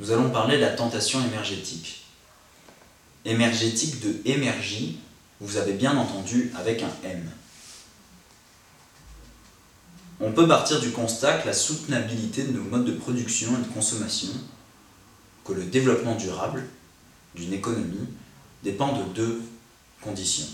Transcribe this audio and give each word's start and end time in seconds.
nous 0.00 0.10
allons 0.12 0.30
parler 0.30 0.56
de 0.56 0.62
la 0.62 0.70
tentation 0.70 1.22
émergétique. 1.22 2.06
Émergétique 3.26 4.00
de 4.00 4.16
émergie, 4.24 4.98
vous 5.40 5.58
avez 5.58 5.74
bien 5.74 5.94
entendu 5.94 6.50
avec 6.56 6.82
un 6.82 6.90
M. 7.04 7.30
On 10.18 10.32
peut 10.32 10.48
partir 10.48 10.80
du 10.80 10.90
constat 10.90 11.38
que 11.38 11.46
la 11.46 11.52
soutenabilité 11.52 12.44
de 12.44 12.52
nos 12.52 12.62
modes 12.62 12.86
de 12.86 12.92
production 12.92 13.50
et 13.52 13.68
de 13.68 13.74
consommation, 13.74 14.30
que 15.44 15.52
le 15.52 15.64
développement 15.64 16.14
durable 16.14 16.64
d'une 17.34 17.52
économie 17.52 18.08
dépend 18.64 18.96
de 18.96 19.04
deux 19.12 19.42
conditions. 20.00 20.48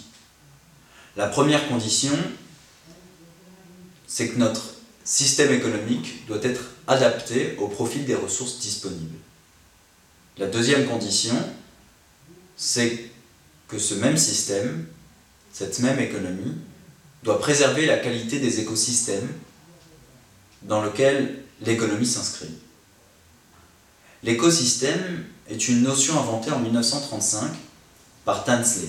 La 1.16 1.28
première 1.28 1.68
condition, 1.68 2.16
c'est 4.08 4.30
que 4.30 4.38
notre 4.38 4.74
système 5.04 5.52
économique 5.52 6.26
doit 6.26 6.42
être 6.42 6.62
adapté 6.88 7.56
au 7.58 7.68
profil 7.68 8.04
des 8.04 8.16
ressources 8.16 8.58
disponibles. 8.58 9.18
La 10.38 10.46
deuxième 10.46 10.86
condition, 10.86 11.34
c'est 12.56 13.10
que 13.68 13.78
ce 13.78 13.94
même 13.94 14.16
système, 14.16 14.86
cette 15.52 15.78
même 15.80 15.98
économie, 15.98 16.54
doit 17.22 17.38
préserver 17.38 17.86
la 17.86 17.98
qualité 17.98 18.38
des 18.38 18.60
écosystèmes 18.60 19.28
dans 20.62 20.84
lesquels 20.84 21.42
l'économie 21.62 22.06
s'inscrit. 22.06 22.54
L'écosystème 24.22 25.24
est 25.48 25.68
une 25.68 25.82
notion 25.82 26.18
inventée 26.18 26.50
en 26.50 26.58
1935 26.60 27.50
par 28.24 28.44
Tansley. 28.44 28.88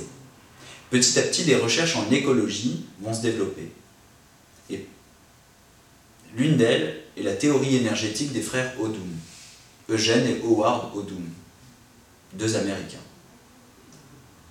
Petit 0.89 1.20
à 1.20 1.21
petit, 1.23 1.43
des 1.43 1.55
recherches 1.55 1.95
en 1.95 2.09
écologie 2.11 2.85
vont 3.01 3.13
se 3.13 3.21
développer. 3.21 3.71
L'une 6.35 6.57
d'elles 6.57 7.01
est 7.17 7.23
la 7.23 7.34
théorie 7.34 7.77
énergétique 7.77 8.32
des 8.32 8.41
frères 8.41 8.73
Odum, 8.79 9.09
Eugène 9.90 10.27
et 10.27 10.41
Howard 10.43 10.96
Odum, 10.96 11.24
deux 12.34 12.55
Américains. 12.55 12.98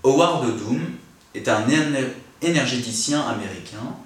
Howard 0.02 0.44
Odum 0.46 0.80
est 1.34 1.48
un 1.48 1.64
énergéticien 2.42 3.20
américain 3.20 3.96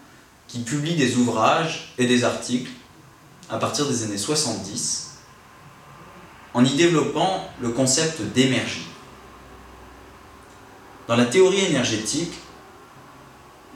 qui 0.48 0.61
publie 0.61 0.97
des 0.97 1.17
ouvrages 1.17 1.92
et 1.98 2.06
des 2.06 2.25
articles 2.25 2.70
à 3.48 3.59
partir 3.59 3.87
des 3.89 4.03
années 4.03 4.19
70 4.19 5.11
en 6.55 6.64
y 6.64 6.75
développant 6.75 7.48
le 7.61 7.70
concept 7.70 8.20
d'énergie. 8.34 8.87
Dans 11.06 11.17
la 11.17 11.27
théorie 11.27 11.65
énergétique, 11.65 12.33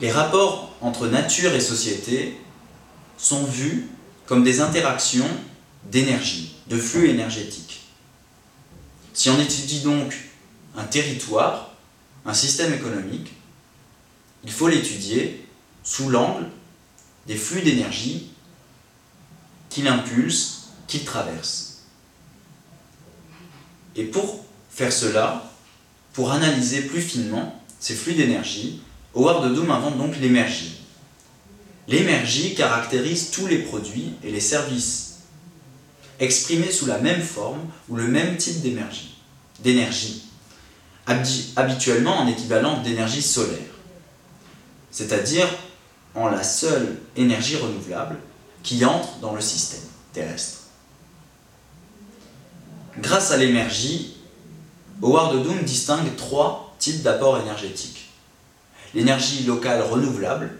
les 0.01 0.11
rapports 0.11 0.73
entre 0.81 1.07
nature 1.07 1.53
et 1.55 1.61
société 1.61 2.41
sont 3.17 3.45
vus 3.45 3.89
comme 4.27 4.43
des 4.43 4.61
interactions 4.61 5.29
d'énergie, 5.91 6.57
de 6.69 6.77
flux 6.77 7.09
énergétiques. 7.09 7.83
Si 9.13 9.31
on 9.31 9.41
étudie 9.41 9.81
donc 9.81 10.15
un 10.77 10.85
territoire, 10.85 11.73
un 12.27 12.35
système 12.35 12.73
économique, 12.73 13.33
il 14.43 14.51
faut 14.51 14.69
l'étudier 14.69 15.47
sous 15.83 16.09
l'angle 16.09 16.47
des 17.27 17.37
flux 17.37 17.63
d'énergie 17.63 18.31
qu'il 19.71 19.89
impulse, 19.89 20.69
qu'il 20.87 21.05
traverse. 21.05 21.83
Et 23.97 24.05
pour 24.05 24.45
faire 24.71 24.93
cela, 24.93 25.51
pour 26.13 26.33
analyser 26.33 26.83
plus 26.83 27.01
finement 27.01 27.61
ces 27.79 27.95
flux 27.95 28.15
d'énergie, 28.15 28.81
Howard 29.15 29.55
Doom 29.55 29.71
invente 29.71 29.99
donc 29.99 30.17
l'énergie. 30.21 30.81
L'énergie 31.87 32.55
caractérise 32.55 33.31
tous 33.31 33.47
les 33.47 33.59
produits 33.59 34.15
et 34.23 34.31
les 34.31 34.41
services, 34.41 35.14
exprimés 36.21 36.71
sous 36.71 36.87
la 36.87 36.99
même 36.99 37.23
forme 37.23 37.61
ou 37.89 37.97
le 37.97 38.07
même 38.07 38.37
type 38.37 38.61
d'énergie, 38.61 39.17
d'énergie 39.61 40.25
habituellement 41.07 42.19
en 42.19 42.29
équivalent 42.29 42.83
d'énergie 42.83 43.23
solaire, 43.23 43.59
c'est-à-dire 44.91 45.47
en 46.15 46.29
la 46.29 46.43
seule 46.43 46.97
énergie 47.17 47.57
renouvelable 47.57 48.17
qui 48.63 48.85
entre 48.85 49.19
dans 49.19 49.35
le 49.35 49.41
système 49.41 49.83
terrestre. 50.13 50.61
Grâce 52.99 53.33
à 53.33 53.37
l'énergie, 53.37 54.17
Howard 55.03 55.43
Doom 55.43 55.63
distingue 55.63 56.15
trois 56.17 56.75
types 56.79 57.03
d'apports 57.03 57.39
énergétiques. 57.41 58.09
L'énergie 58.95 59.43
locale 59.43 59.83
renouvelable, 59.83 60.57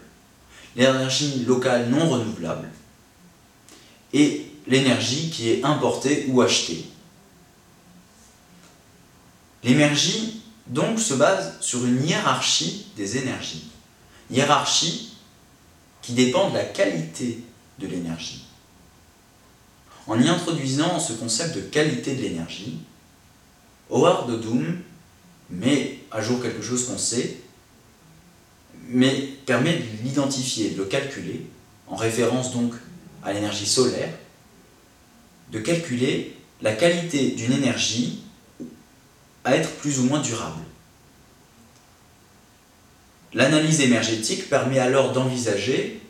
l'énergie 0.75 1.45
locale 1.45 1.89
non 1.89 2.09
renouvelable 2.09 2.69
et 4.13 4.51
l'énergie 4.67 5.29
qui 5.29 5.49
est 5.49 5.63
importée 5.63 6.25
ou 6.29 6.41
achetée. 6.41 6.85
L'énergie, 9.63 10.41
donc, 10.67 10.99
se 10.99 11.13
base 11.13 11.57
sur 11.61 11.85
une 11.85 12.03
hiérarchie 12.05 12.87
des 12.95 13.17
énergies. 13.17 13.65
Hiérarchie 14.31 15.13
qui 16.01 16.13
dépend 16.13 16.49
de 16.49 16.55
la 16.55 16.63
qualité 16.63 17.39
de 17.79 17.87
l'énergie. 17.87 18.45
En 20.07 20.19
y 20.19 20.27
introduisant 20.27 20.99
ce 20.99 21.13
concept 21.13 21.55
de 21.55 21.61
qualité 21.61 22.15
de 22.15 22.21
l'énergie, 22.21 22.77
Howard 23.89 24.39
Doom 24.41 24.77
met 25.49 25.99
à 26.11 26.21
jour 26.21 26.41
quelque 26.41 26.61
chose 26.61 26.85
qu'on 26.85 26.97
sait, 26.97 27.37
mais 28.87 29.13
permet 29.45 29.77
de 29.77 30.03
l'identifier, 30.03 30.71
de 30.71 30.77
le 30.77 30.85
calculer, 30.85 31.45
en 31.87 31.95
référence 31.95 32.51
donc 32.51 32.73
à 33.23 33.33
l'énergie 33.33 33.65
solaire, 33.65 34.13
de 35.51 35.59
calculer 35.59 36.35
la 36.61 36.73
qualité 36.73 37.31
d'une 37.31 37.53
énergie 37.53 38.23
à 39.43 39.55
être 39.55 39.71
plus 39.71 39.99
ou 39.99 40.03
moins 40.03 40.21
durable. 40.21 40.61
L'analyse 43.33 43.81
énergétique 43.81 44.49
permet 44.49 44.79
alors 44.79 45.11
d'envisager 45.11 46.01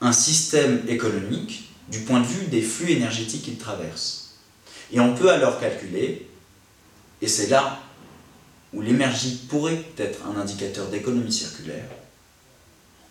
un 0.00 0.12
système 0.12 0.82
économique 0.88 1.70
du 1.88 2.00
point 2.00 2.20
de 2.20 2.26
vue 2.26 2.46
des 2.46 2.62
flux 2.62 2.92
énergétiques 2.92 3.42
qu'il 3.42 3.58
traverse. 3.58 4.38
Et 4.92 5.00
on 5.00 5.14
peut 5.14 5.30
alors 5.30 5.60
calculer, 5.60 6.26
et 7.20 7.28
c'est 7.28 7.48
là 7.48 7.80
où 8.72 8.80
l'énergie 8.80 9.46
pourrait 9.48 9.84
être 9.98 10.20
un 10.26 10.40
indicateur 10.40 10.88
d'économie 10.88 11.32
circulaire, 11.32 11.88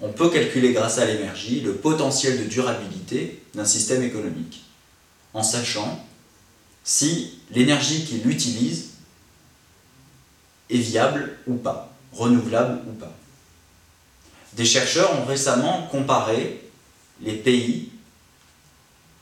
on 0.01 0.11
peut 0.11 0.29
calculer 0.29 0.71
grâce 0.71 0.97
à 0.97 1.05
l'énergie 1.05 1.61
le 1.61 1.75
potentiel 1.75 2.39
de 2.39 2.45
durabilité 2.45 3.43
d'un 3.53 3.65
système 3.65 4.03
économique, 4.03 4.63
en 5.33 5.43
sachant 5.43 6.05
si 6.83 7.39
l'énergie 7.51 8.05
qu'il 8.05 8.27
utilise 8.29 8.91
est 10.69 10.77
viable 10.77 11.37
ou 11.47 11.55
pas, 11.55 11.93
renouvelable 12.13 12.81
ou 12.87 12.93
pas. 12.93 13.15
Des 14.53 14.65
chercheurs 14.65 15.19
ont 15.19 15.25
récemment 15.25 15.87
comparé 15.87 16.61
les 17.21 17.35
pays 17.35 17.89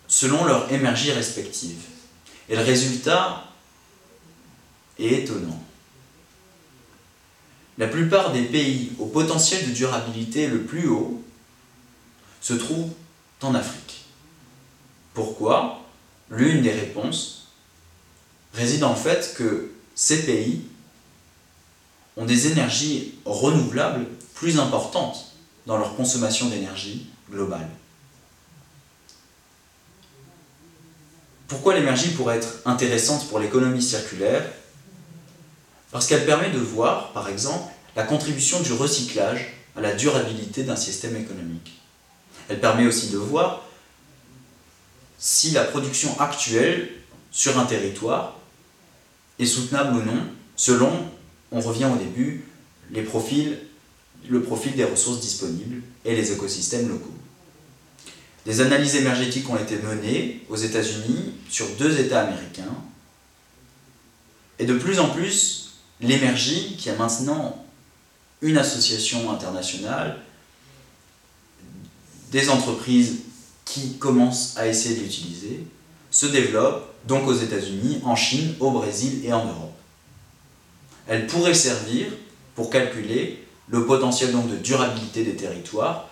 selon 0.07 0.45
leur 0.45 0.71
énergie 0.71 1.11
respective. 1.11 1.81
Et 2.49 2.55
le 2.55 2.61
résultat 2.61 3.43
est 4.97 5.23
étonnant. 5.23 5.61
La 7.77 7.87
plupart 7.87 8.31
des 8.31 8.43
pays 8.43 8.91
au 8.97 9.05
potentiel 9.05 9.67
de 9.67 9.73
durabilité 9.73 10.47
le 10.47 10.63
plus 10.63 10.87
haut 10.87 11.21
se 12.41 12.53
trouvent 12.53 12.91
en 13.41 13.53
Afrique. 13.53 14.05
Pourquoi? 15.13 15.81
L'une 16.29 16.61
des 16.61 16.71
réponses 16.71 17.47
réside 18.53 18.83
en 18.83 18.95
fait 18.95 19.35
que 19.37 19.71
ces 19.95 20.25
pays 20.25 20.61
ont 22.17 22.25
des 22.25 22.47
énergies 22.47 23.13
renouvelables 23.25 24.05
plus 24.33 24.59
importantes 24.59 25.33
dans 25.65 25.77
leur 25.77 25.95
consommation 25.95 26.47
d'énergie 26.49 27.07
globale. 27.29 27.69
Pourquoi 31.47 31.75
l'énergie 31.75 32.09
pourrait 32.09 32.37
être 32.37 32.61
intéressante 32.65 33.27
pour 33.29 33.39
l'économie 33.39 33.81
circulaire? 33.81 34.45
Parce 35.91 36.07
qu'elle 36.07 36.25
permet 36.25 36.49
de 36.49 36.59
voir, 36.59 37.13
par 37.13 37.29
exemple, 37.29 37.71
la 37.97 38.03
contribution 38.03 38.61
du 38.61 38.73
recyclage 38.73 39.53
à 39.75 39.81
la 39.81 39.95
durabilité 39.95 40.63
d'un 40.63 40.75
système 40.75 41.17
économique. 41.17 41.81
Elle 42.47 42.59
permet 42.59 42.85
aussi 42.85 43.09
de 43.09 43.17
voir 43.17 43.65
si 45.17 45.49
la 45.49 45.63
production 45.63 46.17
actuelle 46.19 46.89
sur 47.31 47.59
un 47.59 47.65
territoire 47.65 48.37
est 49.39 49.47
soutenable 49.47 49.97
ou 49.97 50.03
non, 50.03 50.27
selon, 50.55 50.91
on 51.51 51.59
revient 51.59 51.89
au 51.91 51.97
début, 51.97 52.45
les 52.91 53.01
profils, 53.01 53.57
le 54.29 54.43
profil 54.43 54.75
des 54.75 54.85
ressources 54.85 55.19
disponibles 55.19 55.81
et 56.05 56.15
les 56.15 56.31
écosystèmes 56.31 56.87
locaux. 56.87 57.15
Des 58.45 58.61
analyses 58.61 58.95
énergétiques 58.95 59.49
ont 59.49 59.57
été 59.57 59.75
menées 59.77 60.45
aux 60.49 60.55
États-Unis 60.55 61.33
sur 61.49 61.67
deux 61.79 61.99
États 61.99 62.21
américains. 62.21 62.75
Et 64.59 64.65
de 64.65 64.75
plus 64.75 64.99
en 64.99 65.09
plus, 65.09 65.79
l'énergie, 65.99 66.75
qui 66.77 66.91
a 66.91 66.95
maintenant 66.95 67.63
une 68.41 68.57
association 68.57 69.31
internationale, 69.31 70.19
des 72.31 72.49
entreprises 72.49 73.19
qui 73.65 73.97
commencent 73.97 74.57
à 74.57 74.67
essayer 74.67 74.95
de 74.95 75.01
l'utiliser, 75.01 75.65
se 76.11 76.25
développe 76.25 76.93
donc 77.05 77.27
aux 77.27 77.33
États-Unis, 77.33 78.01
en 78.03 78.15
Chine, 78.15 78.55
au 78.59 78.71
Brésil 78.71 79.21
et 79.23 79.33
en 79.33 79.45
Europe. 79.45 79.73
Elle 81.07 81.27
pourrait 81.27 81.53
servir 81.53 82.07
pour 82.55 82.69
calculer 82.69 83.45
le 83.69 83.85
potentiel 83.85 84.31
donc 84.31 84.49
de 84.49 84.57
durabilité 84.57 85.23
des 85.23 85.35
territoires 85.35 86.09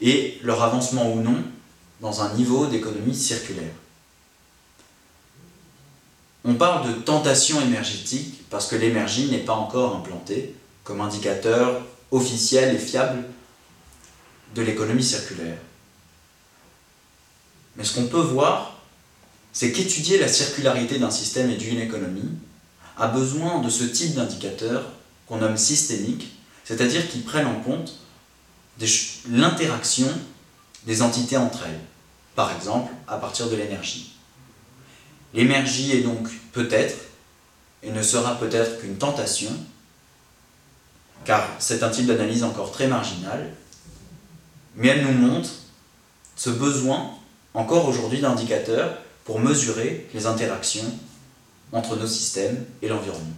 et 0.00 0.38
leur 0.42 0.62
avancement 0.62 1.12
ou 1.12 1.20
non 1.20 1.42
dans 2.00 2.22
un 2.22 2.34
niveau 2.34 2.66
d'économie 2.66 3.14
circulaire. 3.14 3.72
On 6.44 6.54
parle 6.54 6.88
de 6.88 7.00
tentation 7.00 7.60
énergétique 7.62 8.42
parce 8.50 8.66
que 8.66 8.76
l'énergie 8.76 9.30
n'est 9.30 9.38
pas 9.38 9.54
encore 9.54 9.96
implantée 9.96 10.54
comme 10.84 11.00
indicateur 11.00 11.82
officiel 12.10 12.74
et 12.74 12.78
fiable 12.78 13.24
de 14.54 14.62
l'économie 14.62 15.02
circulaire. 15.02 15.58
Mais 17.76 17.84
ce 17.84 17.94
qu'on 17.94 18.06
peut 18.06 18.20
voir, 18.20 18.80
c'est 19.52 19.72
qu'étudier 19.72 20.18
la 20.18 20.28
circularité 20.28 20.98
d'un 20.98 21.10
système 21.10 21.50
et 21.50 21.56
d'une 21.56 21.80
économie 21.80 22.30
a 22.96 23.08
besoin 23.08 23.60
de 23.60 23.70
ce 23.70 23.84
type 23.84 24.14
d'indicateurs 24.14 24.84
qu'on 25.26 25.38
nomme 25.38 25.56
systémiques, 25.56 26.36
c'est-à-dire 26.64 27.08
qui 27.08 27.18
prennent 27.18 27.46
en 27.46 27.60
compte 27.60 27.98
l'interaction 29.28 30.08
des 30.86 31.02
entités 31.02 31.36
entre 31.36 31.64
elles, 31.66 31.80
par 32.34 32.54
exemple 32.54 32.92
à 33.08 33.16
partir 33.16 33.48
de 33.48 33.56
l'énergie. 33.56 34.14
L'énergie 35.32 35.92
est 35.92 36.02
donc 36.02 36.28
peut-être, 36.52 36.96
et 37.82 37.90
ne 37.90 38.02
sera 38.02 38.38
peut-être 38.38 38.80
qu'une 38.80 38.96
tentation, 38.96 39.50
car 41.24 41.48
c'est 41.58 41.82
un 41.82 41.88
type 41.88 42.06
d'analyse 42.06 42.44
encore 42.44 42.70
très 42.70 42.86
marginal, 42.86 43.50
mais 44.76 44.88
elle 44.88 45.04
nous 45.06 45.12
montre 45.12 45.50
ce 46.36 46.50
besoin, 46.50 47.10
encore 47.54 47.88
aujourd'hui, 47.88 48.20
d'indicateurs 48.20 48.98
pour 49.24 49.40
mesurer 49.40 50.08
les 50.12 50.26
interactions 50.26 50.92
entre 51.72 51.96
nos 51.96 52.06
systèmes 52.06 52.64
et 52.82 52.88
l'environnement. 52.88 53.34